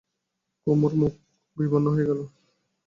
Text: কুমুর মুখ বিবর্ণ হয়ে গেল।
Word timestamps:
কুমুর 0.67 0.93
মুখ 0.99 1.13
বিবর্ণ 1.57 1.85
হয়ে 1.93 2.07
গেল। 2.09 2.19